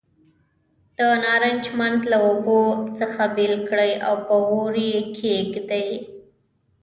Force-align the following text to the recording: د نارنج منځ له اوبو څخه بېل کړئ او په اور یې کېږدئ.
د 0.97 0.99
نارنج 1.23 1.65
منځ 1.79 1.99
له 2.11 2.17
اوبو 2.29 2.61
څخه 2.99 3.21
بېل 3.35 3.55
کړئ 3.69 3.91
او 4.07 4.15
په 4.27 4.35
اور 4.51 4.73
یې 4.89 4.99
کېږدئ. 5.17 5.89